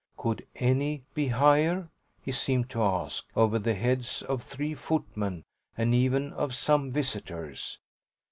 [0.17, 1.91] Could any be higher?
[2.23, 5.43] he seemed to ask over the heads of three footmen
[5.77, 7.77] and even of some visitors.